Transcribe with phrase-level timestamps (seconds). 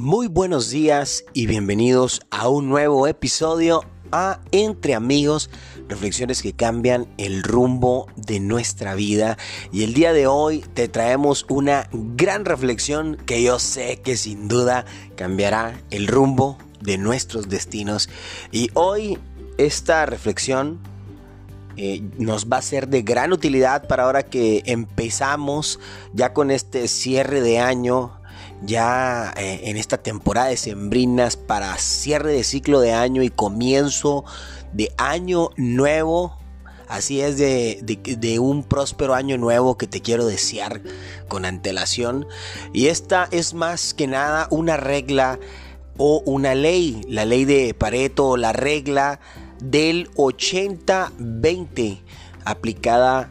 [0.00, 5.50] Muy buenos días y bienvenidos a un nuevo episodio a Entre Amigos,
[5.90, 9.36] reflexiones que cambian el rumbo de nuestra vida.
[9.72, 14.48] Y el día de hoy te traemos una gran reflexión que yo sé que sin
[14.48, 14.86] duda
[15.16, 18.08] cambiará el rumbo de nuestros destinos.
[18.52, 19.18] Y hoy
[19.58, 20.80] esta reflexión
[21.76, 25.78] eh, nos va a ser de gran utilidad para ahora que empezamos
[26.14, 28.19] ya con este cierre de año
[28.62, 34.24] ya eh, en esta temporada de sembrinas para cierre de ciclo de año y comienzo
[34.72, 36.38] de año nuevo.
[36.88, 40.80] Así es de, de, un próspero año nuevo que te quiero desear
[41.28, 42.26] con antelación.
[42.72, 45.38] Y esta es más que nada una regla
[45.98, 49.20] o una ley, la ley de Pareto, la regla
[49.60, 52.00] del 80-20
[52.44, 53.30] aplicada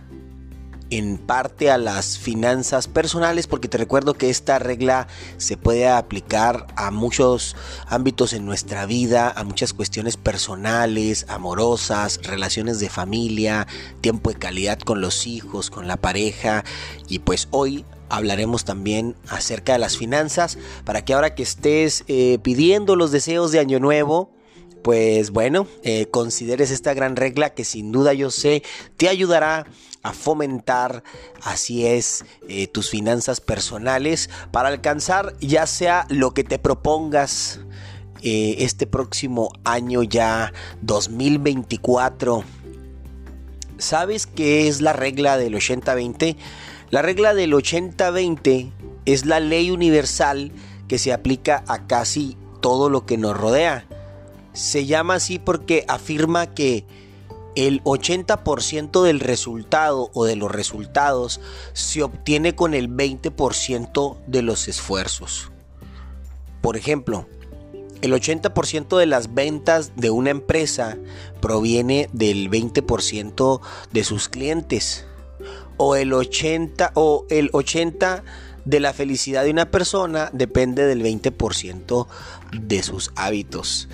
[0.89, 6.68] en parte a las finanzas personales porque te recuerdo que esta regla se puede aplicar
[6.76, 7.55] a muchos
[7.87, 13.67] ámbitos en nuestra vida, a muchas cuestiones personales, amorosas, relaciones de familia,
[14.01, 16.63] tiempo de calidad con los hijos, con la pareja.
[17.07, 22.40] Y pues hoy hablaremos también acerca de las finanzas para que ahora que estés eh,
[22.41, 24.32] pidiendo los deseos de año nuevo,
[24.82, 28.63] pues bueno, eh, consideres esta gran regla que sin duda yo sé
[28.98, 29.67] te ayudará
[30.03, 31.03] a fomentar,
[31.43, 37.59] así es, eh, tus finanzas personales para alcanzar ya sea lo que te propongas
[38.21, 42.43] eh, este próximo año ya 2024.
[43.77, 46.35] ¿Sabes qué es la regla del 80-20?
[46.89, 48.71] La regla del 80-20
[49.05, 50.51] es la ley universal
[50.87, 53.85] que se aplica a casi todo lo que nos rodea.
[54.53, 56.85] Se llama así porque afirma que
[57.55, 61.41] el 80% del resultado o de los resultados
[61.73, 65.51] se obtiene con el 20% de los esfuerzos.
[66.61, 67.27] Por ejemplo,
[68.01, 70.97] el 80% de las ventas de una empresa
[71.41, 73.61] proviene del 20%
[73.91, 75.05] de sus clientes.
[75.77, 78.23] O el 80 o el 80
[78.65, 82.07] de la felicidad de una persona depende del 20%
[82.51, 83.89] de sus hábitos.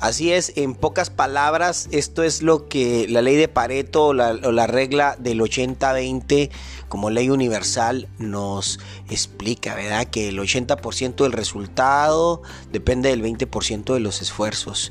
[0.00, 4.66] Así es, en pocas palabras, esto es lo que la ley de Pareto o la,
[4.66, 6.48] regla del 80-20
[6.88, 8.80] como ley universal nos
[9.10, 10.06] explica, ¿verdad?
[10.06, 12.40] Que el 80% del resultado
[12.72, 14.90] depende del 20% de los esfuerzos.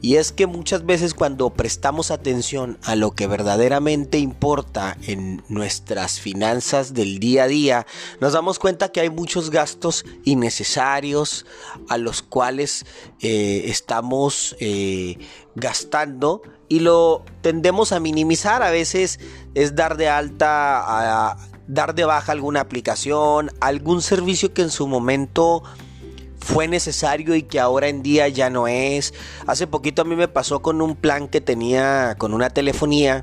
[0.00, 6.20] Y es que muchas veces cuando prestamos atención a lo que verdaderamente importa en nuestras
[6.20, 7.86] finanzas del día a día,
[8.20, 11.46] nos damos cuenta que hay muchos gastos innecesarios
[11.88, 12.86] a los cuales
[13.20, 15.18] eh, estamos eh,
[15.56, 18.62] gastando y lo tendemos a minimizar.
[18.62, 19.18] A veces
[19.54, 24.86] es dar de alta, a, dar de baja alguna aplicación, algún servicio que en su
[24.86, 25.62] momento
[26.48, 29.12] fue necesario y que ahora en día ya no es.
[29.46, 33.22] Hace poquito a mí me pasó con un plan que tenía con una telefonía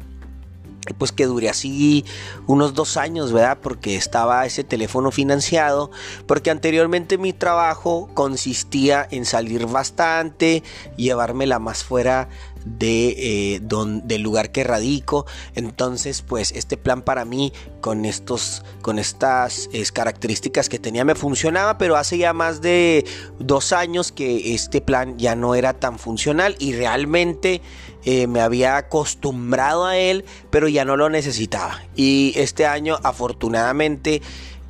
[1.00, 2.06] pues que duré así
[2.46, 3.58] unos dos años, ¿verdad?
[3.60, 5.90] Porque estaba ese teléfono financiado,
[6.28, 10.62] porque anteriormente mi trabajo consistía en salir bastante,
[10.96, 12.30] llevármela más fuera
[12.66, 15.26] de, eh, del lugar que radico.
[15.54, 21.78] Entonces, pues este plan para mí con estos, con estas características que tenía me funcionaba,
[21.78, 23.06] pero hace ya más de
[23.40, 27.62] dos años que este plan ya no era tan funcional y realmente
[28.04, 31.82] eh, me había acostumbrado a él, pero ya no lo necesitaba.
[31.96, 34.22] Y este año, afortunadamente,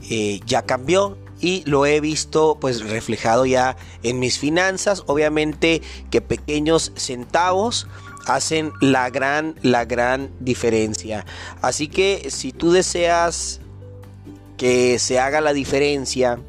[0.10, 5.04] eh, ya cambió y lo he visto pues reflejado ya en mis finanzas.
[5.08, 7.88] Obviamente que pequeños centavos
[8.26, 11.26] hacen la gran, la gran diferencia.
[11.62, 13.62] Así que si tú deseas
[14.58, 16.40] que se haga la diferencia,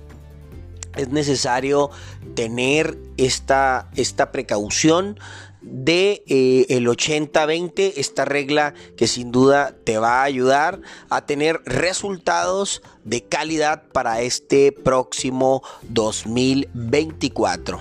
[0.97, 1.91] es necesario
[2.35, 5.19] tener esta, esta precaución
[5.67, 11.61] de eh, el 80-20, esta regla que sin duda te va a ayudar a tener
[11.65, 17.81] resultados de calidad para este próximo 2024.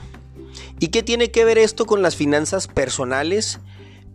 [0.79, 3.59] ¿Y qué tiene que ver esto con las finanzas personales?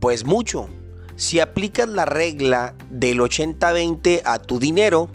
[0.01, 0.69] Pues mucho.
[1.17, 5.09] Si aplicas la regla del 80-20 a tu dinero,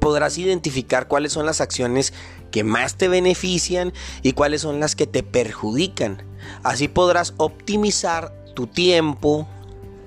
[0.00, 2.12] podrás identificar cuáles son las acciones
[2.54, 3.92] que más te benefician
[4.22, 6.22] y cuáles son las que te perjudican.
[6.62, 9.48] Así podrás optimizar tu tiempo,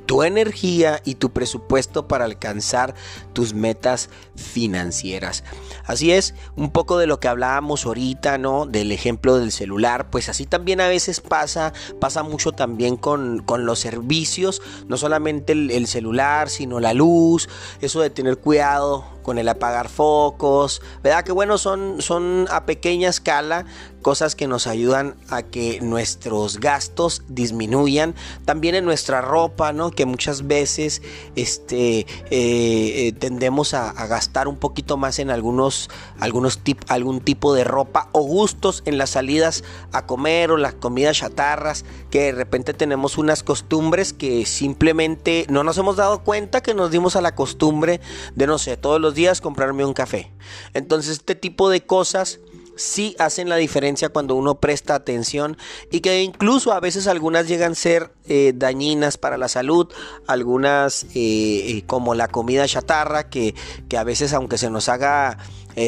[0.06, 2.96] tu energía y tu presupuesto para alcanzar
[3.34, 5.44] tus metas financieras.
[5.84, 8.66] Así es, un poco de lo que hablábamos ahorita, ¿no?
[8.66, 13.80] Del ejemplo del celular, pues así también a veces pasa, pasa mucho también con, los
[13.80, 17.50] servicios, no solamente el celular, sino la luz,
[17.82, 21.26] eso de tener cuidado con el apagar focos, ¿verdad?
[21.26, 23.66] Que bueno, son, son a pequeña escala
[24.02, 28.16] cosas que nos ayudan a que nuestros gastos disminuyan.
[28.46, 29.92] También en nuestra ropa, ¿no?
[29.92, 31.02] Que muchas veces
[31.36, 35.90] este, eh, eh, tendemos a, gastar un poquito más en algunos,
[36.22, 41.18] algunos algún tipo de ropa o gustos en las salidas a comer o las comidas
[41.18, 46.74] chatarras, que de repente tenemos unas costumbres que simplemente no nos hemos dado cuenta que
[46.74, 48.00] nos dimos a la costumbre
[48.36, 50.32] de, no sé, todos los días comprarme un café.
[50.74, 52.40] Entonces este tipo de cosas
[52.78, 55.58] sí hacen la diferencia cuando uno presta atención
[55.92, 59.88] y que incluso a veces algunas llegan a ser eh, dañinas para la salud,
[60.28, 63.56] algunas eh, eh, como la comida chatarra que,
[63.90, 65.38] que, a veces aunque se nos haga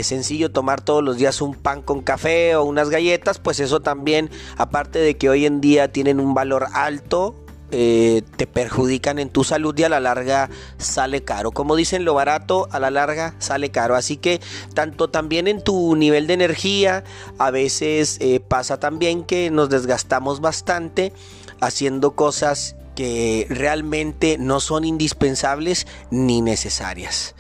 [0.04, 4.30] sencillo tomar todos los días un pan con café o unas galletas, pues eso también
[4.56, 7.34] aparte de que hoy en día tienen un valor alto
[7.72, 11.52] eh, te perjudican en tu salud y a la larga sale caro.
[11.52, 13.96] Como dicen, lo barato a la larga sale caro.
[13.96, 14.42] Así que
[14.74, 17.04] tanto también en tu nivel de energía,
[17.38, 21.14] a veces eh, pasa también que nos desgastamos bastante
[21.62, 27.34] haciendo cosas que realmente no son indispensables ni necesarias.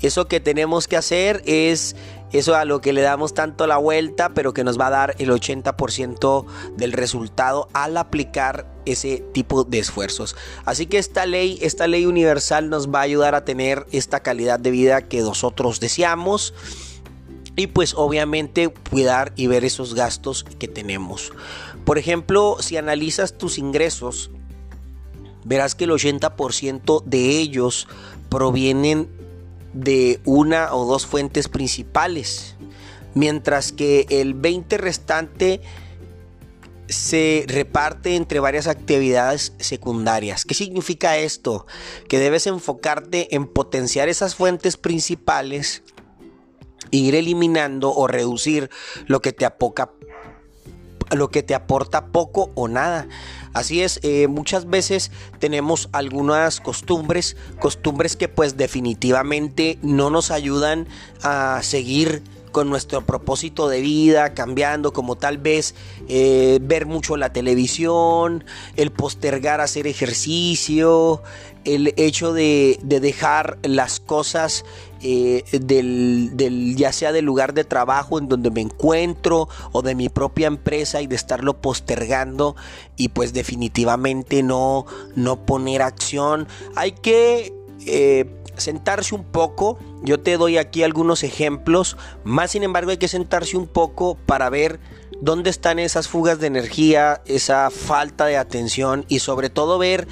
[0.00, 1.96] Eso que tenemos que hacer es
[2.32, 5.14] eso a lo que le damos tanto la vuelta, pero que nos va a dar
[5.18, 6.46] el 80%
[6.76, 10.36] del resultado al aplicar ese tipo de esfuerzos.
[10.64, 14.58] Así que esta ley, esta ley universal nos va a ayudar a tener esta calidad
[14.58, 16.54] de vida que nosotros deseamos
[17.54, 21.32] y pues obviamente cuidar y ver esos gastos que tenemos.
[21.84, 24.30] Por ejemplo, si analizas tus ingresos,
[25.44, 27.88] verás que el 80% de ellos
[28.28, 29.10] provienen
[29.72, 32.56] de una o dos fuentes principales,
[33.14, 35.60] mientras que el 20 restante
[36.88, 40.44] se reparte entre varias actividades secundarias.
[40.44, 41.66] ¿Qué significa esto?
[42.08, 45.82] Que debes enfocarte en potenciar esas fuentes principales
[46.90, 48.70] e ir eliminando o reducir
[49.06, 49.92] lo que te apoca
[51.14, 53.06] lo que te aporta poco o nada.
[53.52, 60.88] Así es, eh, muchas veces tenemos algunas costumbres, costumbres que pues definitivamente no nos ayudan
[61.22, 65.74] a seguir con nuestro propósito de vida cambiando, como tal vez
[66.08, 68.44] eh, ver mucho la televisión,
[68.76, 71.22] el postergar hacer ejercicio,
[71.64, 74.64] el hecho de, dejar las cosas
[75.02, 80.08] eh, del, ya sea del lugar de trabajo en donde me encuentro o de mi
[80.08, 82.56] propia empresa y de estarlo postergando
[82.96, 86.46] y pues definitivamente no, no poner acción.
[86.76, 87.52] Hay que
[87.86, 88.26] eh,
[88.56, 89.78] sentarse un poco.
[90.02, 91.96] Yo te doy aquí algunos ejemplos.
[92.24, 94.80] Más sin embargo hay que sentarse un poco para ver
[95.20, 100.08] dónde están esas fugas de energía, esa falta de atención y sobre todo ver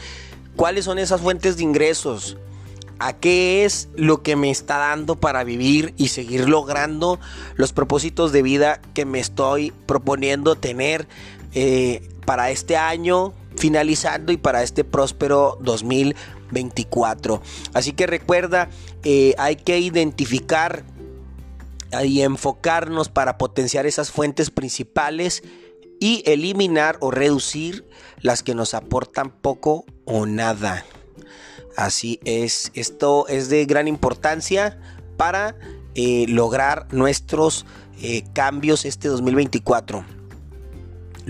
[0.56, 2.36] cuáles son esas fuentes de ingresos.
[3.02, 7.18] ¿A qué es lo que me está dando para vivir y seguir logrando
[7.56, 11.08] los propósitos de vida que me estoy proponiendo tener
[11.54, 15.58] eh, para este año finalizando y para este próspero
[16.50, 17.42] 2024?
[17.72, 18.68] Así que recuerda,
[19.04, 20.84] eh, hay que identificar
[22.04, 25.42] y enfocarnos para potenciar esas fuentes principales
[25.98, 27.84] y eliminar o reducir
[28.20, 30.84] las que nos aportan poco o nada.
[31.76, 34.78] Así es, esto es de gran importancia
[35.16, 35.56] para
[35.94, 37.66] eh, lograr nuestros
[38.00, 40.19] eh, cambios este 2024.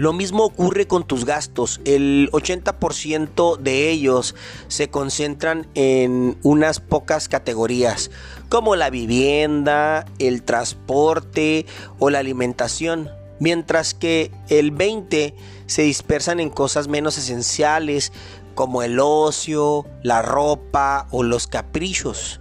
[0.00, 1.83] Lo mismo ocurre con tus gastos.
[1.85, 4.35] El 80% de ellos
[4.66, 8.11] se concentran en unas pocas categorías,
[8.49, 11.66] como la vivienda, el transporte
[11.99, 15.35] o la alimentación mientras que el 20
[15.66, 18.11] se dispersan en cosas menos esenciales
[18.54, 22.40] como el ocio, la ropa o los caprichos.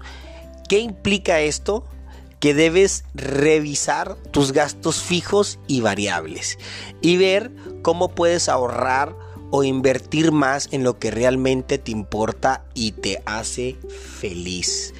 [0.69, 1.83] ¿Qué implica esto?
[2.39, 6.57] Que debes revisar tus gastos fijos y variables
[7.01, 9.15] y ver cómo puedes ahorrar
[9.51, 13.77] o invertir más en lo que realmente te importa y te hace
[14.19, 14.93] feliz.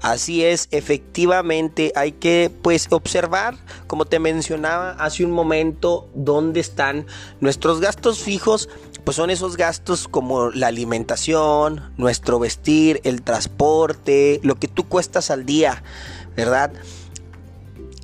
[0.00, 7.06] Así es, efectivamente hay que pues observar, como te mencionaba hace un momento, dónde están
[7.40, 8.68] nuestros gastos fijos.
[9.04, 15.30] Pues son esos gastos como la alimentación, nuestro vestir, el transporte, lo que tú cuestas
[15.30, 15.84] al día,
[16.36, 16.72] ¿verdad?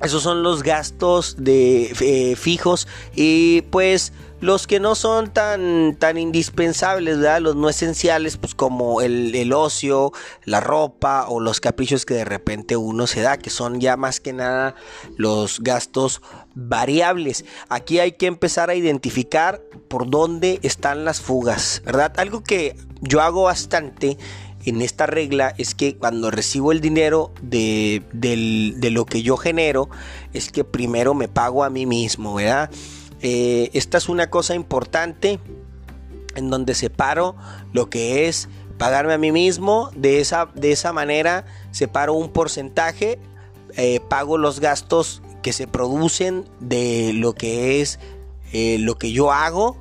[0.01, 4.11] Esos son los gastos de eh, fijos y pues
[4.41, 7.39] los que no son tan, tan indispensables, ¿verdad?
[7.39, 10.11] los no esenciales, pues como el, el, ocio,
[10.43, 14.19] la ropa o los caprichos que de repente uno se da, que son ya más
[14.19, 14.75] que nada
[15.15, 16.21] los gastos
[16.55, 17.45] variables.
[17.69, 22.11] Aquí hay que empezar a identificar por dónde están las fugas, ¿verdad?
[22.17, 24.17] Algo que yo hago bastante
[24.65, 28.03] en esta regla es que cuando recibo el dinero de,
[28.91, 29.89] lo que yo genero,
[30.33, 32.69] es que primero me pago a mí mismo, ¿verdad?
[33.21, 35.39] Eh, esta es una cosa importante
[36.35, 37.35] en donde separo
[37.71, 43.19] lo que es pagarme a mí mismo, de esa, de esa manera separo un porcentaje,
[43.75, 47.99] eh, pago los gastos que se producen de lo que es
[48.51, 49.77] eh, lo que yo hago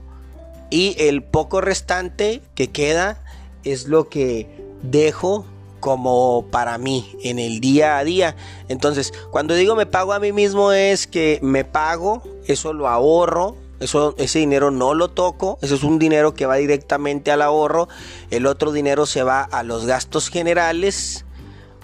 [0.70, 3.22] y el poco restante que queda
[3.64, 4.48] es lo que
[4.82, 5.46] dejo
[5.80, 8.36] como para mí en el día a día.
[8.68, 13.56] Entonces, cuando digo me pago a mí mismo es que me pago, eso lo ahorro,
[13.80, 17.88] eso, ese dinero no lo toco, eso es un dinero que va directamente al ahorro,
[18.30, 21.24] el otro dinero se va a los gastos generales,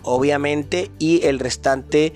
[0.02, 2.12] obviamente, y el restante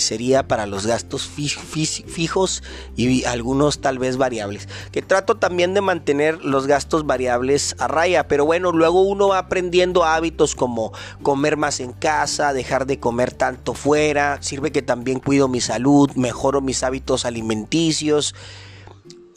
[0.00, 2.62] sería para los gastos fijos
[2.96, 4.68] y algunos tal vez variables.
[4.92, 9.38] Que trato también de mantener los gastos variables a raya, pero bueno, luego uno va
[9.38, 15.20] aprendiendo hábitos como comer más en casa, dejar de comer tanto fuera, sirve que también
[15.20, 18.34] cuido mi salud, mejoro mis hábitos alimenticios.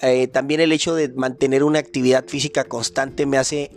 [0.01, 3.71] Eh, también el hecho de mantener una actividad física constante me hace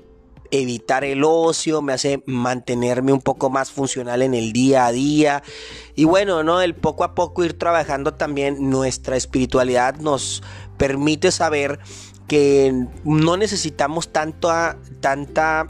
[0.52, 5.42] evitar el ocio, me hace mantenerme un poco más funcional en el día a día.
[5.96, 6.60] Y bueno, ¿no?
[6.60, 10.42] El poco a poco ir trabajando también nuestra espiritualidad nos
[10.76, 11.80] permite saber
[12.28, 14.50] que no necesitamos tanto
[15.00, 15.66] tanta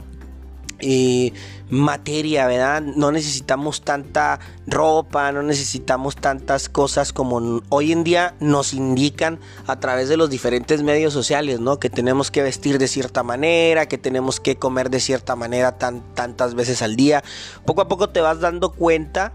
[0.79, 1.33] eh,
[1.69, 2.81] materia, ¿verdad?
[2.81, 9.79] No necesitamos tanta ropa, no necesitamos tantas cosas como hoy en día nos indican a
[9.79, 11.79] través de los diferentes medios sociales, ¿no?
[11.79, 16.01] Que tenemos que vestir de cierta manera, que tenemos que comer de cierta manera tan,
[16.13, 17.23] tantas veces al día.
[17.65, 19.33] Poco a poco te vas dando cuenta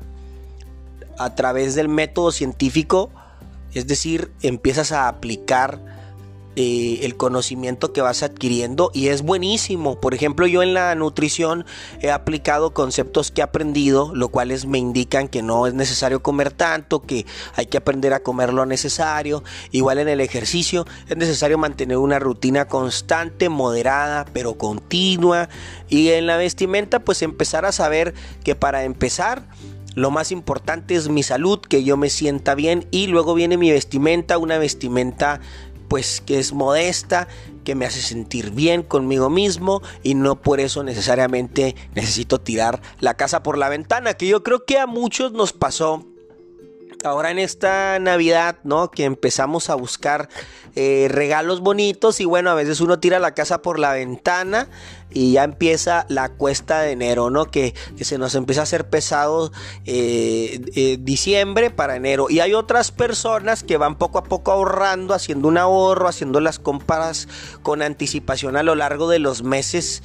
[1.18, 3.10] a través del método científico,
[3.74, 5.97] es decir, empiezas a aplicar
[6.60, 10.00] eh, el conocimiento que vas adquiriendo y es buenísimo.
[10.00, 11.64] Por ejemplo, yo en la nutrición
[12.00, 16.50] he aplicado conceptos que he aprendido, lo cuales me indican que no es necesario comer
[16.50, 19.44] tanto, que hay que aprender a comer lo necesario.
[19.70, 25.48] Igual en el ejercicio es necesario mantener una rutina constante, moderada, pero continua.
[25.88, 29.46] Y en la vestimenta, pues empezar a saber que para empezar,
[29.98, 33.72] lo más importante es mi salud, que yo me sienta bien y luego viene mi
[33.72, 35.40] vestimenta, una vestimenta
[35.88, 37.28] pues que es modesta,
[37.64, 43.14] que me hace sentir bien conmigo mismo y no por eso necesariamente necesito tirar la
[43.14, 46.04] casa por la ventana, que yo creo que a muchos nos pasó
[47.04, 48.90] ahora en esta Navidad, ¿no?
[48.90, 50.28] Que empezamos a buscar
[50.74, 54.68] eh, regalos bonitos y bueno, a veces uno tira la casa por la ventana
[55.10, 57.46] y ya empieza la cuesta de enero, ¿no?
[57.46, 59.52] Que, se nos empieza a hacer pesado
[59.86, 62.26] eh, eh, diciembre para enero.
[62.30, 66.58] Y hay otras personas que van poco a poco ahorrando, haciendo un ahorro, haciendo las
[66.58, 67.28] compras
[67.62, 70.02] con anticipación a lo largo de los meses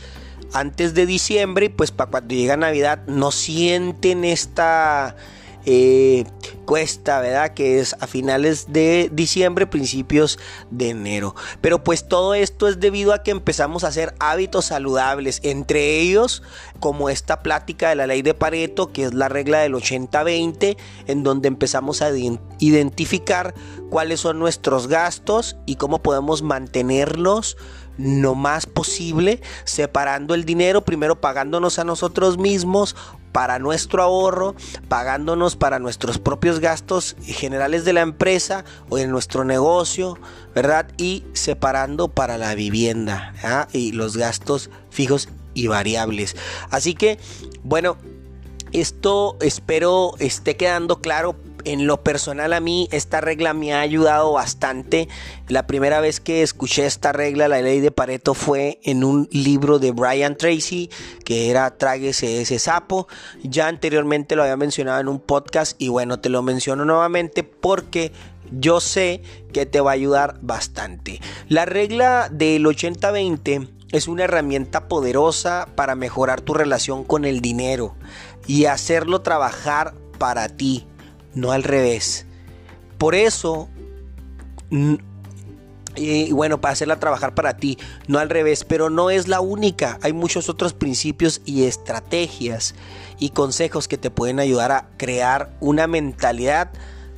[0.54, 5.16] antes de diciembre y pues para cuando llega Navidad no sienten esta
[5.66, 6.26] eh,
[6.66, 7.54] cuesta, ¿verdad?
[7.54, 10.40] Que es a finales de diciembre, principios
[10.72, 11.36] de enero.
[11.62, 16.44] Pero pues todo esto es debido a que empezamos a hacer hábitos saludables, entre ellos
[16.80, 20.78] como esta plática de la ley de Pareto, que es la regla del 80-20,
[21.08, 22.12] en donde empezamos a
[22.60, 23.54] identificar
[23.90, 27.58] cuáles son nuestros gastos y cómo podemos mantenerlos
[27.98, 32.96] lo más posible, separando el dinero, primero pagándonos a nosotros mismos
[33.34, 34.56] para nuestro ahorro,
[34.88, 40.18] pagándonos para nuestros propios gastos generales de la empresa o de nuestro negocio,
[40.56, 40.88] ¿verdad?
[40.98, 43.68] Y separando para la vivienda ¿ah?
[43.74, 46.36] y los gastos fijos y variables.
[46.70, 47.20] Así que,
[47.64, 47.98] bueno,
[48.72, 54.34] esto espero esté quedando claro en lo personal a mí esta regla me ha ayudado
[54.34, 55.08] bastante.
[55.48, 59.80] La primera vez que escuché esta regla, la ley de Pareto, fue en un libro
[59.80, 60.90] de Brian Tracy
[61.26, 63.08] que era Tráguese ese sapo.
[63.44, 68.12] Ya anteriormente lo había mencionado en un podcast y bueno, te lo menciono nuevamente porque
[68.52, 71.22] yo sé que te va a ayudar bastante.
[71.48, 77.96] La regla del 80-20 es una herramienta poderosa para mejorar tu relación con el dinero
[78.48, 80.88] y hacerlo trabajar para ti
[81.34, 82.26] no al revés.
[82.98, 83.70] Por eso,
[85.96, 90.00] y bueno, para hacerla trabajar para ti, no al revés, pero no es la única.
[90.02, 92.76] Hay muchos otros principios y estrategias
[93.20, 96.72] y consejos que te pueden ayudar a crear una mentalidad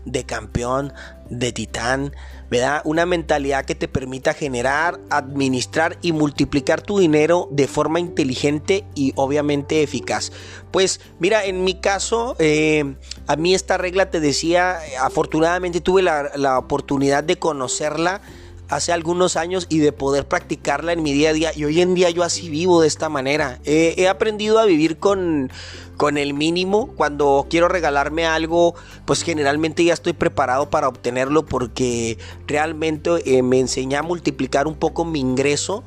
[0.06, 0.94] de campeón,
[1.30, 2.14] de titán,
[2.50, 2.82] ¿verdad?
[2.86, 9.14] Una mentalidad que te permita generar, administrar y multiplicar tu dinero de forma inteligente y
[9.16, 10.32] obviamente eficaz.
[10.72, 12.96] Pues mira, en mi caso, eh,
[13.28, 18.22] a mí esta regla te decía, afortunadamente tuve la oportunidad de conocerla
[18.70, 21.52] hace algunos años y de poder practicarla en mi día a día.
[21.56, 23.60] Y hoy en día yo así vivo de esta manera.
[23.66, 25.52] he aprendido a vivir con,
[25.96, 26.88] con el mínimo.
[26.96, 32.18] Cuando quiero regalarme algo, pues generalmente ya estoy preparado para obtenerlo porque
[32.48, 35.84] realmente eh, me enseña a multiplicar un poco mi ingreso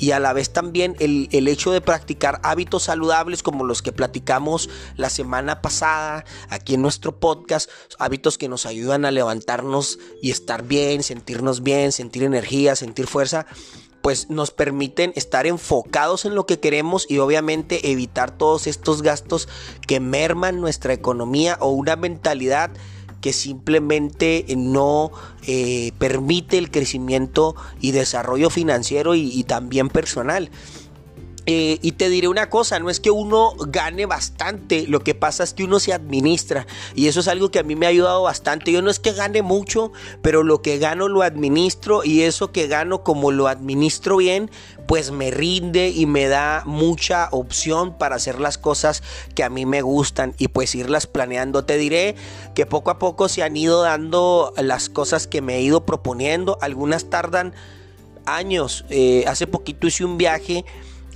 [0.00, 4.70] y a la vez también el, hecho de practicar hábitos saludables como los que platicamos
[4.96, 10.64] la semana pasada aquí en nuestro podcast, hábitos que nos ayudan a levantarnos y estar
[10.64, 13.46] bien, sentirnos bien, sentir energía, sentir fuerza,
[14.00, 19.48] pues nos permiten estar enfocados en lo que queremos y obviamente evitar todos estos gastos
[19.86, 22.70] que merman nuestra economía o una mentalidad
[23.20, 25.12] que simplemente no
[25.46, 30.50] eh, permite el crecimiento y desarrollo financiero y también personal.
[31.46, 35.42] Eh, y te diré una cosa, no es que uno gane bastante, lo que pasa
[35.42, 38.22] es que uno se administra y eso es algo que a mí me ha ayudado
[38.22, 38.72] bastante.
[38.72, 39.92] Yo no es que gane mucho,
[40.22, 44.50] pero lo que gano lo administro y eso que gano como lo administro bien,
[44.86, 49.02] pues me rinde y me da mucha opción para hacer las cosas
[49.34, 51.64] que a mí me gustan y pues irlas planeando.
[51.64, 52.16] Te diré
[52.54, 56.58] que poco a poco se han ido dando las cosas que me he ido proponiendo,
[56.60, 57.54] algunas tardan
[58.26, 58.84] años.
[58.90, 60.64] Eh, hace poquito hice un viaje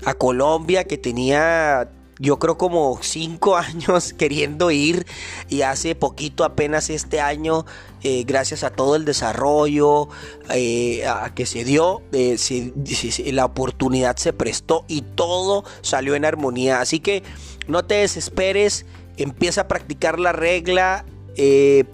[0.05, 5.07] a Colombia que tenía yo creo como cinco años queriendo ir
[5.49, 7.65] y hace poquito apenas este año
[8.03, 10.09] eh, gracias a todo el desarrollo
[10.51, 12.37] eh, que se dio eh,
[13.33, 16.81] la oportunidad se prestó y todo salió en armonía.
[16.81, 17.23] Así que
[17.67, 18.87] no te desesperes
[19.17, 21.05] empieza a practicar la regla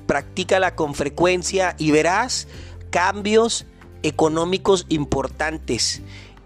[0.06, 2.46] practícala con frecuencia y verás
[2.90, 3.64] cambios
[4.02, 6.02] económicos importantes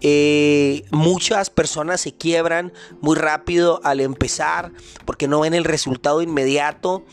[0.07, 4.71] eh, muchas personas se quiebran muy rápido al empezar
[5.03, 7.03] porque no ven el resultado inmediato.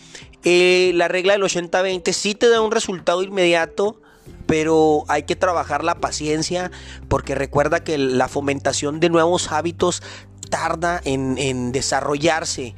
[0.44, 4.02] Eh, la regla del 80-20 sí te da un resultado inmediato,
[4.44, 6.70] pero hay que trabajar la paciencia
[7.08, 10.02] porque recuerda que la fomentación de nuevos hábitos
[10.50, 12.74] tarda en, en desarrollarse.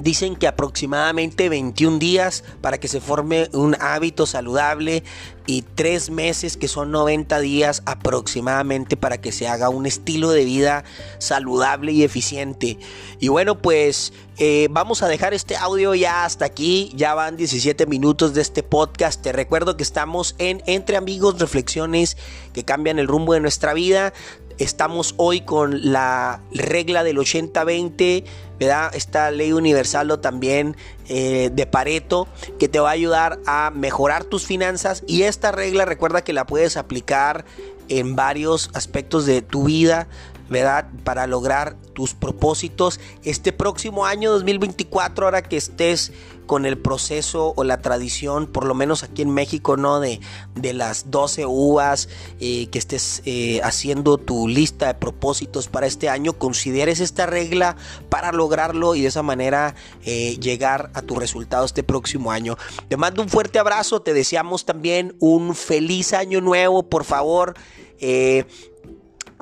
[0.00, 5.04] Dicen que aproximadamente 21 días para que se forme un hábito saludable
[5.46, 10.44] y 3 meses que son 90 días aproximadamente para que se haga un estilo de
[10.44, 10.84] vida
[11.18, 12.78] saludable y eficiente.
[13.18, 16.90] Y bueno, pues eh, vamos a dejar este audio ya hasta aquí.
[16.94, 19.22] Ya van 17 minutos de este podcast.
[19.22, 22.16] Te recuerdo que estamos en Entre Amigos Reflexiones
[22.52, 24.12] que cambian el rumbo de nuestra vida.
[24.58, 28.24] Estamos hoy con la regla del 80-20,
[28.58, 28.94] ¿verdad?
[28.94, 30.76] Esta ley universal o también
[31.08, 32.28] eh, de Pareto
[32.58, 35.02] que te va a ayudar a mejorar tus finanzas.
[35.06, 37.44] Y esta regla recuerda que la puedes aplicar
[37.88, 40.06] en varios aspectos de tu vida,
[40.52, 40.88] ¿verdad?
[41.04, 46.12] Para lograr tus propósitos este próximo año 2024, ahora que estés
[46.46, 50.00] con el proceso o la tradición, por lo menos aquí en México, ¿no?
[50.00, 50.20] De,
[50.54, 52.08] de las 12 uvas,
[52.40, 57.76] eh, que estés eh, haciendo tu lista de propósitos para este año, consideres esta regla
[58.08, 62.58] para lograrlo y de esa manera eh, llegar a tu resultado este próximo año.
[62.88, 67.54] Te mando un fuerte abrazo, te deseamos también un feliz año nuevo, por favor.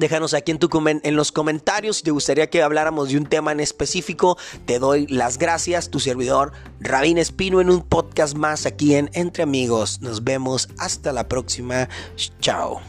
[0.01, 4.39] Déjanos aquí en, los comentarios si te gustaría que habláramos de un tema en específico.
[4.65, 9.43] Te doy las gracias, tu servidor Rabín Espino, en un podcast más aquí en Entre
[9.43, 10.01] Amigos.
[10.01, 11.91] Nos vemos hasta la próxima.
[12.41, 12.81] Chao.